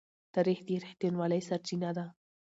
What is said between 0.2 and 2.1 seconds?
تاریخ د رښتینولۍ سرچینه ده.